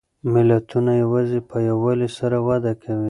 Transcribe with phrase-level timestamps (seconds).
[0.33, 2.99] ملتونه یوازې په یووالي سره وده کوي.